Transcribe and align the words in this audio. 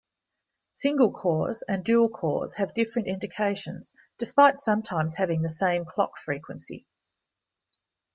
Single-cores 0.73 1.61
and 1.67 1.83
dual-cores 1.85 2.55
have 2.55 2.73
different 2.73 3.07
indications, 3.07 3.93
despite 4.17 4.57
sometimes 4.57 5.13
having 5.13 5.43
the 5.43 5.49
same 5.49 5.85
clock 5.85 6.17
frequency. 6.17 6.87